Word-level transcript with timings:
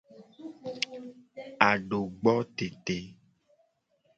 Adogbo 1.69 2.33
tete. 2.57 2.97